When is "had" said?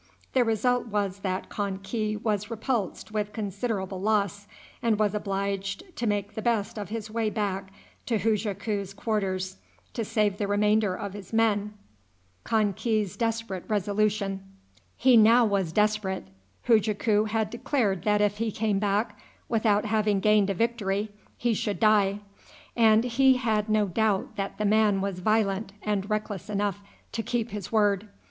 17.25-17.49, 23.37-23.69